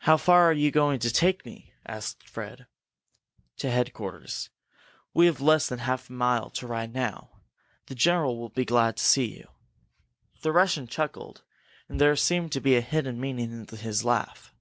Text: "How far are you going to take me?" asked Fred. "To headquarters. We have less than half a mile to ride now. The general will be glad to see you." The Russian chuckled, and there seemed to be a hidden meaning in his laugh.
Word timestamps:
"How 0.00 0.18
far 0.18 0.50
are 0.50 0.52
you 0.52 0.70
going 0.70 0.98
to 0.98 1.10
take 1.10 1.46
me?" 1.46 1.72
asked 1.86 2.28
Fred. 2.28 2.66
"To 3.56 3.70
headquarters. 3.70 4.50
We 5.14 5.24
have 5.24 5.40
less 5.40 5.70
than 5.70 5.78
half 5.78 6.10
a 6.10 6.12
mile 6.12 6.50
to 6.50 6.66
ride 6.66 6.92
now. 6.92 7.30
The 7.86 7.94
general 7.94 8.36
will 8.38 8.50
be 8.50 8.66
glad 8.66 8.98
to 8.98 9.02
see 9.02 9.38
you." 9.38 9.48
The 10.42 10.52
Russian 10.52 10.86
chuckled, 10.86 11.42
and 11.88 11.98
there 11.98 12.14
seemed 12.14 12.52
to 12.52 12.60
be 12.60 12.76
a 12.76 12.82
hidden 12.82 13.18
meaning 13.18 13.50
in 13.50 13.74
his 13.78 14.04
laugh. 14.04 14.52